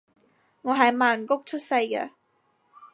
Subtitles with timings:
[0.63, 2.09] 我係曼谷出世嘅